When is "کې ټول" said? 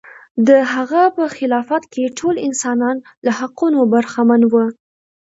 1.93-2.35